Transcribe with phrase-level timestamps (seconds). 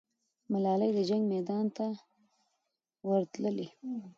[0.51, 1.85] ملالۍ د جنګ میدان ته
[3.07, 3.67] ورتللې.